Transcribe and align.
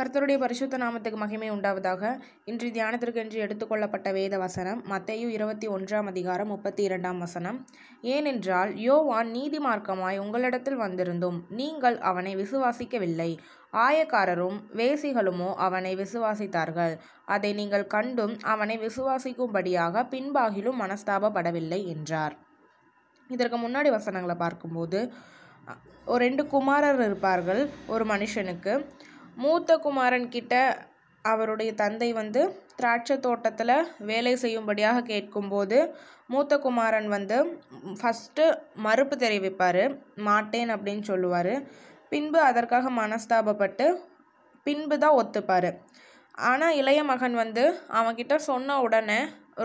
கர்த்தருடைய 0.00 0.38
பரிசுத்த 0.42 0.74
நாமத்துக்கு 0.82 1.18
மகிமை 1.22 1.48
உண்டாவதாக. 1.54 2.02
இன்று 2.50 2.68
தியானத்திற்கு 2.76 3.18
என்று 3.22 3.38
எடுத்துக்கொள்ளப்பட்ட 3.44 4.08
வேத 4.16 4.34
வசனம் 4.42 4.78
மத்தையு 4.92 5.26
இருபத்தி 5.36 5.66
ஒன்றாம் 5.68 6.06
அதிகாரம் 6.12 6.50
முப்பத்தி 6.52 6.82
இரண்டாம் 6.88 7.18
வசனம். 7.24 7.58
ஏனென்றால் 8.14 8.70
யோவான் 8.84 9.30
நீதிமார்க்கமாய் 9.36 10.20
உங்களிடத்தில் 10.24 10.78
வந்திருந்தும் 10.84 11.38
நீங்கள் 11.58 11.98
அவனை 12.10 12.32
விசுவாசிக்கவில்லை. 12.42 13.28
ஆயக்காரரும் 13.86 14.56
வேசிகளுமோ 14.80 15.50
அவனை 15.66 15.92
விசுவாசித்தார்கள். 16.02 16.94
அதை 17.34 17.50
நீங்கள் 17.60 17.86
கண்டும் 17.96 18.34
அவனை 18.54 18.78
விசுவாசிக்கும்படியாக 18.86 20.06
பின்பாகிலும் 20.14 20.80
மனஸ்தாபப்படவில்லை 20.84 21.80
என்றார். 21.94 22.36
இதற்கு 23.30 23.58
முன்னாடி 23.66 23.90
வசனங்களை 23.98 24.38
பார்க்கும்போது 24.46 25.00
ஒரு 26.12 26.20
ரெண்டு 26.26 26.42
குமாரர் 26.52 27.00
இருப்பார்கள். 27.08 27.62
ஒரு 27.94 28.04
மனுஷனுக்கு 28.14 28.72
மூத்த 29.42 29.76
குமாரன் 29.84 30.28
கிட்ட 30.28 30.54
அவருடைய 31.24 31.70
தந்தை 31.80 32.08
வந்து 32.12 32.40
திராட்சை 32.76 33.16
தோட்டத்தில் 33.26 33.74
வேலை 34.10 34.32
செய்யும்படியாக 34.42 35.04
கேட்கும்போது 35.10 35.78
மூத்த 36.32 36.54
குமாரன் 36.64 37.08
வந்து 37.08 37.36
ஃபஸ்ட்டு 38.00 38.44
மறுப்பு 38.84 39.16
தெரிவிப்பார் 39.16 39.82
மாட்டேன் 40.28 40.70
அப்படின்னு 40.74 41.04
சொல்லுவார். 41.10 41.54
பின்பு 42.12 42.38
அதற்காக 42.50 42.90
மனஸ்தாபப்பட்டு 43.00 43.86
பின்பு 44.66 44.96
தான் 44.98 45.18
ஒத்துப்பார். 45.20 45.70
ஆனால் 46.50 46.76
இளைய 46.80 47.00
மகன் 47.04 47.36
வந்து 47.42 47.64
அவன்கிட்ட 47.98 48.34
சொன்ன 48.50 48.78
உடனே 48.86 49.20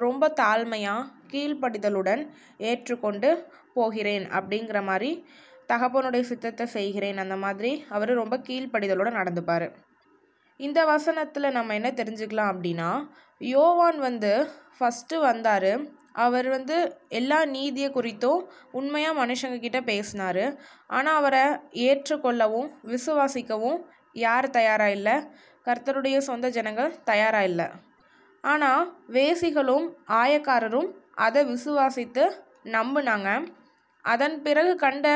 ரொம்ப 0.05 0.32
தாழ்மையாக 0.41 1.10
கீழ்ப்படிதலுடன் 1.32 2.21
ஏற்றுக்கொண்டு 2.70 3.30
போகிறேன் 3.73 4.26
அப்படிங்கிற 4.38 4.80
மாதிரி 4.90 5.12
தகப்பனுடைய 5.72 6.24
சித்தத்தை 6.30 6.66
செய்கிறேன் 6.76 7.22
அந்த 7.24 7.36
மாதிரி 7.44 7.72
அவர் 7.96 8.12
ரொம்ப 8.22 8.36
கீழ்ப்படிதலோடு 8.48 9.12
நடந்துப்பார். 9.20 9.68
இந்த 10.60 10.80
வசனத்தில் 10.86 11.55
நம்ம 11.58 11.74
என்ன 11.80 11.90
தெரிஞ்சுக்கலாம் 12.00 12.52
அப்படின்னா 12.54 12.90
யோவான் 13.41 13.98
வந்து 14.07 14.32
ஃபஸ்ட்டு 14.76 15.16
வந்தார். 15.27 15.72
அவர் 16.26 16.48
வந்து 16.55 16.76
எல்லா 17.20 17.40
நீதியை 17.55 17.90
குறித்தும் 17.91 18.41
உண்மையாக 18.80 19.20
மனுஷங்க 19.22 19.57
கிட்ட 19.60 19.80
பேசினார். 19.82 20.44
ஆனால் 20.98 21.18
அவரை 21.20 21.44
ஏற்றுக்கொள்ளவும் 21.88 22.70
விசுவாசிக்கவும் 22.94 23.79
யார் 24.26 24.48
தயாராக 24.50 24.96
இல்லை? 24.98 25.16
கர்த்தருடைய 25.68 26.18
சொந்த 26.29 26.50
ஜனங்கள் 26.57 26.96
தயாராக 27.12 27.50
இல்லை. 27.52 27.68
ஆனால் 28.44 28.84
வேசிகளும் 29.18 29.85
ஆயக்காரரும் 30.22 30.90
அதை 31.26 31.41
விசுவாசித்து 31.54 32.26
நம்பினாங்க. 32.77 33.29
அதன் 34.05 34.35
பிறகு 34.46 34.72
கண்ட 34.85 35.07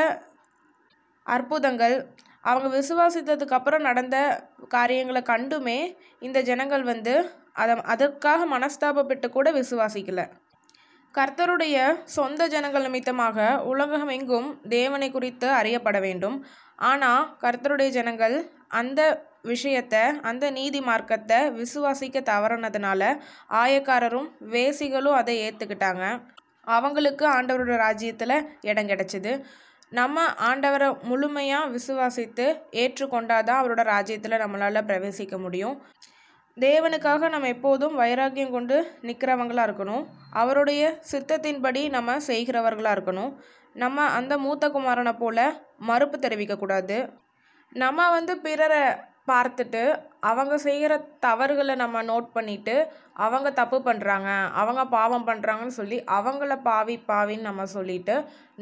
அற்புதங்கள். 1.35 1.95
அவங்க 2.49 2.67
விசுவாசித்ததுக்கு 2.77 3.55
அப்புறம் 3.57 3.87
நடந்த 3.89 4.17
காரியங்களை 4.75 5.21
கண்டுமே 5.31 5.79
இந்த 6.27 6.39
ஜனங்கள் 6.49 6.83
வந்து 6.91 7.13
அதை 7.61 7.73
அதற்காக 7.93 8.45
மனஸ்தாபப்பட்டு 8.55 9.27
கூட 9.29 9.47
விசுவாசிக்கல. 9.57 10.23
கர்த்தருடைய 11.15 11.77
சொந்த 12.15 12.41
ஜனங்கள் 12.53 12.85
நிமித்தமாக 12.87 13.47
உலகம் 13.71 14.11
எங்கும் 14.17 14.49
தேவனை 14.75 15.07
குறித்து 15.11 15.47
அறியப்பட 15.59 15.97
வேண்டும். 16.07 16.37
ஆனால் 16.89 17.23
கர்த்தருடைய 17.43 17.89
ஜனங்கள் 17.97 18.35
அந்த 18.81 19.01
விஷயத்தை 19.51 20.01
அந்த 20.29 20.45
நீதி 20.57 20.79
மார்க்கத்தை 20.89 21.39
விசுவாசிக்க 21.59 22.17
தவறினதுனால 22.31 23.01
ஆயக்காரரும் 23.61 24.29
வேசிகளும் 24.55 25.17
அதை 25.21 25.35
ஏற்றுக்கிட்டாங்க 25.45 26.05
அவங்களுக்கு 26.77 27.25
ஆண்டவரோட 27.35 27.75
ராஜ்யத்தில் 27.85 28.35
இடம் 28.69 28.89
கிடைச்சிது. 28.89 29.31
நம்ம 29.89 30.25
ஆண்டவரை 30.25 31.01
முழுமையாக 31.01 31.69
விசுவாசித்து 31.69 32.45
ஏற்றுக்கொண்டாதான் 32.71 33.59
அவரோட 33.61 33.83
ராஜ்யத்தில் 33.83 34.31
நம்மளால் 34.31 34.87
பிரவேசிக்க 34.87 35.39
முடியும். 35.39 35.81
தேவனுக்காக 36.59 37.29
நம்ம 37.29 37.47
எப்போதும் 37.47 37.95
வைராக்கியம் 37.95 38.51
கொண்டு 38.51 38.97
நிற்கிறவங்களாக 39.01 39.67
இருக்கணும். 39.67 40.05
அவருடைய 40.31 40.99
சித்தத்தின்படி 41.11 41.89
நம்ம 41.89 42.17
செய்கிறவர்களாக 42.17 42.95
இருக்கணும். 42.97 43.35
நம்ம 43.73 44.05
அந்த 44.05 44.37
மூத்த 44.37 44.69
குமாரனை 44.69 45.17
போல 45.17 45.61
மறுப்பு 45.77 46.17
தெரிவிக்கக்கூடாது. 46.17 47.09
நம்ம 47.73 48.09
வந்து 48.09 48.37
பிறரை 48.37 48.81
பார்த்துட்டு 49.31 49.81
அவங்க 50.29 50.55
செய்கிற 50.65 50.93
தவறுகளை 51.25 51.73
நம்ம 51.81 52.01
நோட் 52.09 52.27
பண்ணிட்டு 52.35 52.75
அவங்க 53.25 53.49
தப்பு 53.59 53.77
பண்ணுறாங்க 53.87 54.29
அவங்க 54.61 54.81
பாவம் 54.95 55.25
பண்ணுறாங்கன்னு 55.29 55.75
சொல்லி 55.79 55.97
அவங்கள 56.17 56.53
பாவி 56.69 56.95
பாவின்னு 57.11 57.47
நம்ம 57.49 57.65
சொல்லிட்டு 57.75 58.15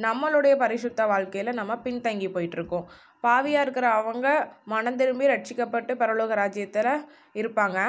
நம்மளுடைய 0.06 0.54
பரிசுத்த 0.64 1.08
வாழ்க்கையில் 1.14 1.58
நம்ம 1.60 1.76
பின்தங்கி 1.86 2.30
போயிட்டுருக்கோம். 2.36 2.86
பாவியாக 3.26 3.64
இருக்கிற 3.66 3.88
அவங்க 4.00 4.28
மனம் 4.74 5.00
திரும்பி 5.02 5.32
ரட்சிக்கப்பட்டு 5.34 5.94
பரலோக 6.02 6.34
ராஜ்யத்தில் 6.42 6.94
இருப்பாங்க. 7.42 7.80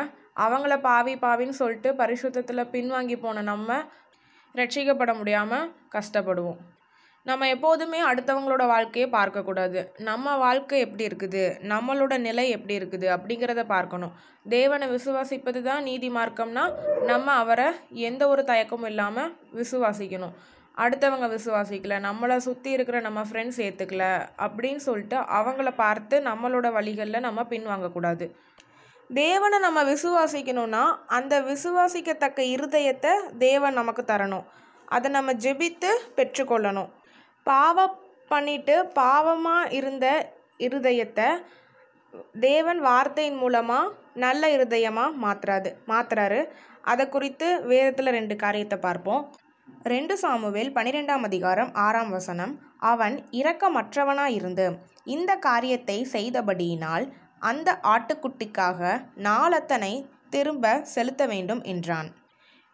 அவங்கள 0.47 0.75
பாவி 0.89 1.15
பாவின்னு 1.25 1.60
சொல்லிட்டு 1.60 1.91
பரிசுத்தத்தில் 2.03 2.71
பின்வாங்கி 2.75 3.19
போன 3.25 3.43
நம்ம 3.53 3.78
ரட்சிக்கப்பட 4.55 5.12
முடியாமல் 5.21 5.71
கஷ்டப்படுவோம். 5.97 6.60
நம்ம 7.27 7.47
எப்போதுமே 7.55 7.99
அடுத்தவங்களோட 8.09 8.65
வாழ்க்கையை 8.73 9.06
பார்க்கக்கூடாது 9.15 9.81
நம்ம 10.09 10.37
வாழ்க்கை 10.43 10.77
எப்படி 10.84 11.05
இருக்குது? 11.09 11.43
நம்மளோட 11.73 12.15
நிலை 12.27 12.45
எப்படி 12.56 12.75
இருக்குது? 12.81 13.06
அப்படிங்கிறத 13.15 13.62
பார்க்கணும். 13.73 14.12
தேவனை 14.55 14.87
விசுவாசிப்பது 14.93 15.61
தான் 15.67 15.83
நீதி 15.89 16.09
மார்க்கம்னா 16.19 16.65
நம்ம 17.11 17.33
அவரை 17.43 17.67
எந்த 18.09 18.23
ஒரு 18.33 18.43
தயக்கமும் 18.51 18.91
இல்லாமல் 18.93 19.33
விசுவாசிக்கணும். 19.61 20.34
அடுத்தவங்க 20.84 21.27
விசுவாசிக்கல 21.34 21.97
நம்மளை 22.09 22.37
சுற்றி 22.45 22.71
இருக்கிற 22.77 22.99
நம்ம 23.07 23.21
ஃப்ரெண்ட்ஸ் 23.28 23.61
ஏற்றுக்கல 23.65 24.05
அப்படின்னு 24.45 24.83
சொல்லிட்டு 24.89 25.17
அவங்கள 25.39 25.71
பார்த்து 25.84 26.19
நம்மளோட 26.28 26.69
வழிகளில் 26.77 27.27
நம்ம 27.27 27.45
பின்வாங்கக்கூடாது 27.53 28.27
தேவனை 29.11 29.59
நம்ம 29.67 29.83
விசுவாசிக்கணும்னா 29.91 30.84
அந்த 31.19 31.34
விசுவாசிக்கத்தக்க 31.51 32.41
இருதயத்தை 32.55 33.12
தேவன் 33.47 33.78
நமக்கு 33.81 34.05
தரணும். 34.12 34.47
அதை 34.97 35.09
நம்ம 35.17 35.31
ஜெபித்து 35.45 35.91
பெற்றுக்கொள்ளணும். 36.19 36.89
பாவம் 37.50 37.94
பண்ணிட்டு 38.31 38.75
பாவமாக 39.00 39.72
இருந்த 39.78 40.06
இருதயத்தை 40.66 41.28
தேவன் 42.47 42.81
வார்த்தையின் 42.86 43.38
மூலமாக 43.42 43.94
நல்ல 44.25 44.42
இருதயமாக 44.56 45.19
மாற்றுறாரு 45.25 45.70
மாத்துறாரு. 45.91 46.41
அதை 46.91 47.04
குறித்து 47.14 47.48
வேதத்தில் 47.70 48.16
ரெண்டு 48.19 48.34
காரியத்தை 48.42 48.76
பார்ப்போம். 48.86 49.22
ரெண்டு 49.92 50.14
சாமுவேல் 50.22 50.70
பனிரெண்டாம் 50.76 51.25
அதிகாரம் 51.28 51.70
ஆறாம் 51.84 52.12
வசனம் 52.16 52.53
அவன் 52.91 53.16
இரக்கமற்றவனாய் 53.41 54.36
இருந்து 54.38 54.66
இந்த 55.15 55.32
காரியத்தை 55.48 55.98
செய்தபடியினால் 56.15 57.04
அந்த 57.50 57.69
ஆட்டுக்குட்டிக்காக 57.94 58.80
நாளத்தனை 59.26 59.92
திரும்ப 60.34 60.72
செலுத்த 60.94 61.22
வேண்டும் 61.32 61.62
என்றான். 61.72 62.09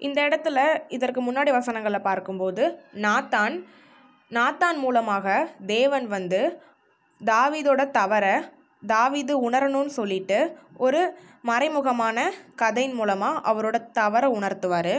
இந்த 0.00 0.18
இடத்துல 0.28 0.58
இதற்கு 0.96 1.20
முன்னாடி 1.26 1.50
வசனங்களை 1.58 2.00
பார்க்கும்போது 2.08 2.64
நாத்தான் 3.04 3.56
நாத்தான் 4.36 4.78
மூலமாக 4.78 5.26
தேவன் 5.66 6.06
வந்து 6.06 6.40
தாவிதோட 7.20 7.82
தவற 7.90 8.26
தாவிது 8.82 9.34
உணரணும்னு 9.46 9.92
சொல்லிட்டு 9.98 10.38
ஒரு 10.76 11.00
மறைமுகமான 11.46 12.18
கதையின் 12.54 12.94
மூலமாக 12.94 13.42
அவரோட 13.50 13.76
தவற 13.92 14.24
உணர்த்துவார். 14.28 14.96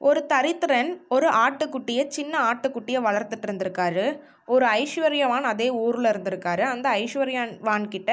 ஒரு 0.00 0.20
தரித்திரன் 0.28 0.90
ஒரு 1.08 1.28
ஆட்டுக்குட்டியை 1.44 2.04
சின்ன 2.08 2.34
ஆட்டுக்குட்டியை 2.50 3.00
வளர்த்துட்டு 3.06 3.46
இருந்திருக்காரு. 3.48 4.04
ஒரு 4.46 4.66
ஐஸ்வர்யவான் 4.82 5.46
அதே 5.52 5.68
ஊரில் 5.84 6.10
இருந்திருக்காரு. 6.12 6.64
அந்த 6.74 6.88
ஐஸ்வர்யவான் 7.02 7.86
கிட்ட 7.88 8.12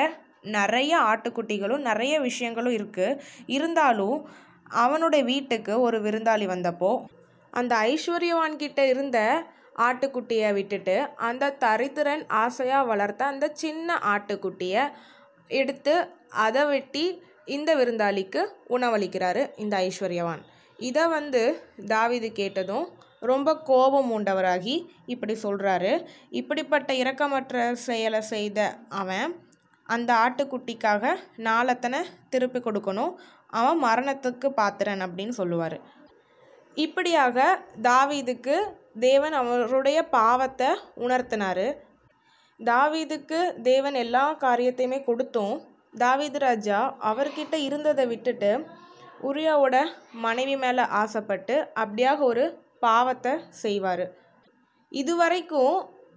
நிறைய 0.58 0.94
ஆட்டுக்குட்டிகளும் 1.12 1.86
நிறைய 1.90 2.16
விஷயங்களும் 2.20 2.76
இருக்குது 2.80 3.20
இருந்தாலும் 3.58 4.18
அவனுடைய 4.84 5.22
வீட்டுக்கு 5.26 5.74
ஒரு 5.80 5.98
விருந்தாளி 6.02 6.46
வந்தப்போ 6.54 6.92
அந்த 7.54 7.74
ஐஸ்வர்யவான் 7.92 8.56
கிட்ட 8.56 8.82
இருந்த 8.88 9.18
ஆட்டுக்குட்டியை 9.76 10.54
விட்டுட்டு 10.54 10.96
அந்த 11.16 11.54
தரித்திரன் 11.60 12.24
ஆசையாக 12.28 12.86
வளர்த்த 12.86 13.26
அந்த 13.26 13.52
சின்ன 13.54 13.98
ஆட்டுக்குட்டியை 14.14 14.84
எடுத்து 15.48 15.96
அதை 16.30 16.66
வெட்டி 16.66 17.06
இந்த 17.46 17.76
விருந்தாளிக்கு 17.76 18.42
உணவளிக்கிறாரு 18.70 19.52
இந்த 19.56 19.88
ஐஸ்வர்யவான். 19.88 20.44
இதை 20.80 21.04
வந்து 21.08 21.42
தாவிது 21.86 22.30
கேட்டதும் 22.32 22.88
ரொம்ப 23.20 23.50
கோபம் 23.62 24.10
உண்டவராகி 24.18 24.76
இப்படி 25.06 25.34
சொல்கிறாரு 25.44 25.92
இப்படிப்பட்ட 26.30 26.94
இரக்கமற்ற 26.94 27.74
செயலை 27.74 28.22
செய்த 28.22 28.78
அவன் 28.90 29.36
அந்த 29.84 30.12
ஆட்டுக்குட்டிக்காக 30.14 31.14
நாளத்தனை 31.38 32.00
திருப்பி 32.30 32.60
கொடுக்கணும். 32.60 33.14
அவன் 33.48 33.84
மரணத்துக்கு 33.84 34.48
பாத்திரன் 34.50 35.02
அப்படின்னு 35.02 35.36
சொல்லுவார். 35.42 35.78
இப்படியாக 36.76 37.60
தாவிதுக்கு 37.82 38.56
தேவன் 38.96 39.34
அவருடைய 39.34 40.00
பாவத்தை 40.10 40.68
உணர்த்தினார். 41.06 41.68
தாவீதுக்கு 42.60 43.40
தேவன் 43.62 43.94
எல்லா 43.94 44.26
காரியத்தையுமே 44.44 45.00
கொடுத்தும் 45.04 45.56
தாவீது 45.98 46.40
ராஜா 46.40 46.80
அவர்கிட்ட 47.10 47.56
இருந்ததை 47.68 48.06
விட்டுட்டு 48.08 48.52
உரியாவோட 49.24 49.76
மனைவி 50.26 50.56
மேலே 50.58 50.84
ஆசைப்பட்டு 51.02 51.56
அப்படியாக 51.84 52.20
ஒரு 52.20 52.46
பாவத்தை 52.80 53.34
செய்வார். 53.50 54.06
இதுவரைக்கும் 54.92 55.76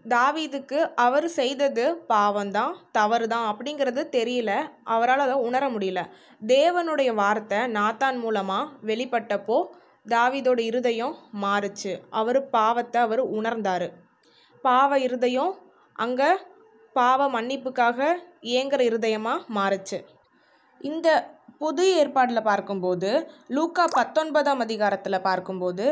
தாவீதுக்கு 0.08 0.78
அவர் 0.94 1.28
செய்தது 1.28 1.84
பாவம்தான் 2.08 2.74
தவறு 2.92 3.26
தான் 3.28 3.46
அப்படிங்கிறது 3.52 4.02
தெரியல. 4.18 4.52
அவரால் 4.84 5.18
அதை 5.18 5.36
உணர 5.48 5.68
முடியல. 5.68 6.02
தேவனுடைய 6.46 7.10
வார்த்தை 7.14 7.58
நாத்தான் 7.58 8.18
மூலமாக 8.24 8.72
வெளிப்பட்டப்போ 8.86 9.58
தாவிதோட 10.06 10.60
இருதயம் 10.70 11.14
மாறுச்சு. 11.44 11.92
அவர் 12.20 12.40
பாவத்தை 12.56 12.98
அவர் 13.06 13.22
உணர்ந்தார். 13.38 13.88
பாவ 14.64 14.98
இருதயம் 15.06 15.52
அங்கே 16.04 16.30
பாவ 16.96 17.20
மன்னிப்புக்காக 17.34 17.98
ஏங்குற 18.58 18.80
இருதயமாக 18.90 19.46
மாறுச்சு. 19.58 19.98
இந்த 20.80 21.08
புது 21.62 21.84
ஏற்பாட்டில் 22.00 22.48
பார்க்கும்போது 22.48 23.10
லூக்கா 23.56 23.84
பத்தொன்பதாம் 23.98 24.60
அதிகாரத்தில் 24.64 25.26
பார்க்கும்போது 25.28 25.86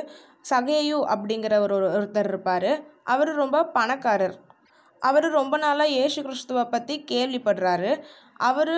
சகேயு 0.50 0.99
அப்படிங்கிற 1.14 1.55
ஒரு 1.67 1.76
ஒருத்தர் 1.97 2.29
இருப்பார். 2.32 2.70
அவர் 3.12 3.31
ரொம்ப 3.43 3.64
பணக்காரர். 3.79 4.37
அவர் 5.03 5.26
ரொம்ப 5.38 5.55
நாளாக 5.64 5.94
இயேசு 5.97 6.19
கிறிஸ்துவை 6.26 6.64
பற்றி 6.75 6.94
கேள்விப்படுறாரு. 7.11 7.91
அவர் 8.50 8.75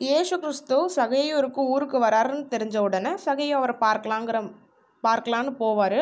இயேசு 0.00 0.34
கிறிஸ்து 0.42 0.76
சகையூருக்கு 0.96 1.62
ஊருக்கு 1.72 1.98
வராருன்னு 2.04 2.46
தெரிஞ்ச 2.52 2.76
உடனே 2.84 3.10
சகையும் 3.24 3.58
அவரை 3.58 3.74
பார்க்கலாங்கிற 3.82 4.38
பார்க்கலான்னு 5.04 5.52
போவார். 5.62 6.00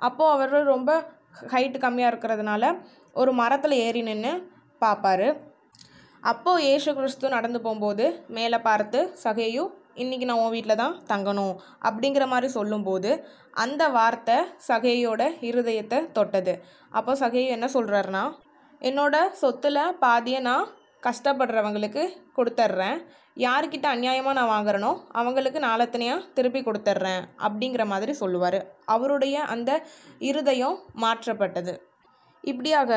அப்போது 0.00 0.32
அவர் 0.34 0.54
ரொம்ப 0.74 0.90
ஹைட்டு 1.52 1.78
கம்மியாக 1.84 2.10
இருக்கிறதுனால 2.12 2.70
ஒரு 3.20 3.32
மரத்தில் 3.40 3.74
ஏறி 3.86 4.02
நின்று 4.08 4.32
பார்ப்பாரு. 4.82 5.28
அப்போது 6.22 6.64
ஏசு 6.74 6.90
கிறிஸ்து 6.98 7.34
நடந்து 7.36 7.60
போகும்போது 7.66 8.06
மேலே 8.36 8.58
பார்த்து 8.68 9.00
சகையு 9.24 9.64
இன்றைக்கி 10.02 10.28
நான் 10.28 10.42
உன் 10.44 10.54
வீட்டில் 10.56 10.80
தான் 10.82 10.96
தங்கணும் 11.12 11.54
அப்படிங்கிற 11.88 12.26
மாதிரி 12.32 12.50
சொல்லும்போது 12.58 13.10
அந்த 13.64 13.82
வார்த்தை 13.98 14.36
சகையோட 14.68 15.22
இருதயத்தை 15.48 15.98
தொட்டது. 16.18 16.54
அப்போ 16.98 17.14
சகையு 17.22 17.48
என்ன 17.56 17.68
சொல்கிறாருன்னா 17.76 18.24
என்னோட 18.82 19.16
சொத்தில் 19.42 19.82
பாதியை 20.04 20.42
நான் 20.50 20.68
கஷ்டப்படுறவங்களுக்கு 21.06 22.02
கொடுத்துட்றேன் 22.36 22.98
யாருக்கிட்ட 23.36 23.86
அநியாயமாக 23.94 24.36
நான் 24.38 24.52
வாங்குறனோ 24.54 24.90
அவங்களுக்கு 25.18 25.58
நாளத்தனையாக 25.66 26.26
திருப்பி 26.34 26.60
கொடுத்துட்றேன் 26.62 27.22
அப்படிங்கிற 27.46 27.84
மாதிரி 27.86 28.12
சொல்லுவார். 28.12 28.58
அவருடைய 28.86 29.36
அந்த 29.54 29.70
இருதயம் 30.30 30.76
மாற்றப்பட்டது. 31.02 31.74
இப்படியாக 32.44 32.90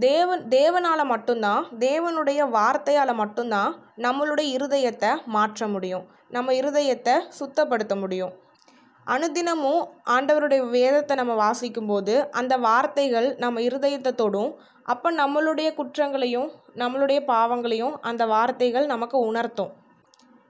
தேவன் 0.00 0.42
தேவனால் 0.48 1.04
மட்டும்தான் 1.04 1.64
தேவனுடைய 1.78 2.40
வார்த்தையால் 2.58 3.14
மட்டும்தான் 3.14 3.72
நம்மளுடைய 4.06 4.46
இருதயத்தை 4.56 5.10
மாற்ற 5.36 5.68
முடியும். 5.68 6.06
நம்ம 6.28 6.52
இருதயத்தை 6.52 7.14
சுத்தப்படுத்த 7.38 7.94
முடியும். 8.00 8.32
அனுதினமும் 9.06 9.82
ஆண்டவருடைய 10.14 10.62
வேதத்தை 10.70 11.14
நம்ம 11.16 11.34
வாசிக்கும்போது 11.44 12.14
அந்த 12.30 12.54
வார்த்தைகள் 12.66 13.28
நம்ம 13.36 13.60
இருதயத்தை 13.60 14.12
தொடும். 14.14 14.52
அப்போ 14.92 15.08
நம்மளுடைய 15.20 15.68
குற்றங்களையும் 15.78 16.48
நம்மளுடைய 16.82 17.20
பாவங்களையும் 17.32 17.94
அந்த 18.10 18.22
வார்த்தைகள் 18.32 18.86
நமக்கு 18.94 19.18
உணர்த்தும். 19.30 19.72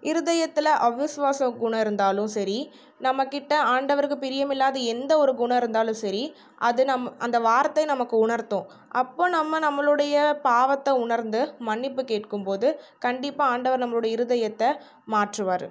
இருதயத்தில் 0.03 0.71
அவிஸ்வாச 0.87 1.49
குணம் 1.63 1.83
இருந்தாலும் 1.85 2.31
சரி 2.35 2.59
நம்மக்கிட்ட 3.07 3.53
ஆண்டவருக்கு 3.73 4.17
பிரியமில்லாத 4.23 4.79
எந்த 4.93 5.13
ஒரு 5.23 5.33
குணம் 5.41 5.61
இருந்தாலும் 5.61 5.99
சரி 6.03 6.23
அது 6.69 6.85
நம் 6.91 7.05
அந்த 7.27 7.39
வார்த்தை 7.49 7.85
நமக்கு 7.85 8.17
உணர்த்தும். 8.27 8.67
அப்போ 9.01 9.27
நம்ம 9.37 9.61
நம்மளுடைய 9.67 10.15
பாவத்தை 10.49 10.95
உணர்ந்து 11.05 11.41
மன்னிப்பு 11.69 12.05
கேட்கும்போது 12.13 12.71
கண்டிப்பாக 13.07 13.53
ஆண்டவர் 13.55 13.83
நம்மளுடைய 13.85 14.17
இருதயத்தை 14.19 14.71
மாற்றுவார். 15.15 15.69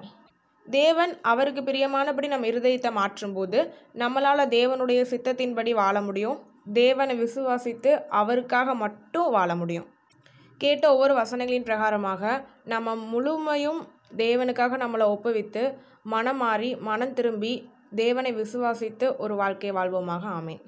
தேவன் 0.65 1.13
அவருக்கு 1.31 1.61
பிரியமானபடி 1.69 2.27
நம்ம 2.33 2.47
இருதயத்தை 2.51 2.91
மாற்றும்போது 2.99 3.59
நம்மளால் 4.03 4.51
தேவனுடைய 4.57 5.01
சித்தத்தின்படி 5.13 5.73
வாழ 5.81 5.95
முடியும். 6.01 6.37
தேவனை 6.73 7.23
விசுவாசித்து 7.23 7.91
அவருக்காக 8.09 8.75
மட்டும் 8.75 9.29
வாழ 9.31 9.55
முடியும். 9.55 9.87
கேட்ட 10.57 10.91
ஒவ்வொரு 10.91 11.13
வசனங்களின் 11.13 11.67
பிரகாரமாக 11.69 12.43
நம்ம 12.65 12.95
முழுமையும் 12.95 13.87
தேவனுக்காக 14.17 14.77
நம்மளை 14.83 15.05
ஒப்புவித்து 15.15 15.77
மனம் 16.03 16.37
மாறி 16.37 16.75
மனம் 16.75 17.13
திரும்பி 17.13 17.69
தேவனை 17.95 18.35
விசுவாசித்து 18.35 19.17
ஒரு 19.17 19.35
வாழ்க்கை 19.35 19.71
வாழ்வோமாக. 19.71 20.23
ஆமேன். 20.39 20.61